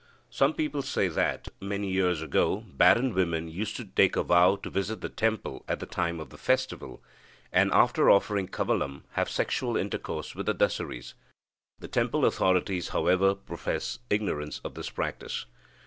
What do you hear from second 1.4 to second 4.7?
many years ago, barren women used to take a vow to